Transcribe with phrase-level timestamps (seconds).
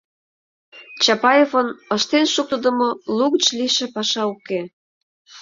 [1.03, 4.59] Чапаевын ыштен шуктыдымо, лугыч лийше паша уке.